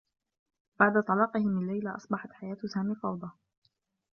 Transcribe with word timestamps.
بعد 0.79 1.03
طلاقه 1.07 1.39
من 1.39 1.67
ليلى، 1.67 1.89
اصبحت 1.95 2.31
حياة 2.33 2.57
سامي 2.73 2.95
فوضى. 2.95 3.31